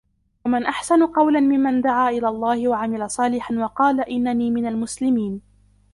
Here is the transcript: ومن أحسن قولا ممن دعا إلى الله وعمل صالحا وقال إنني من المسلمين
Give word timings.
ومن 0.45 0.65
أحسن 0.65 1.05
قولا 1.05 1.39
ممن 1.39 1.81
دعا 1.81 2.09
إلى 2.09 2.27
الله 2.27 2.67
وعمل 2.67 3.09
صالحا 3.11 3.55
وقال 3.55 3.99
إنني 4.01 4.51
من 4.51 4.65
المسلمين 4.65 5.41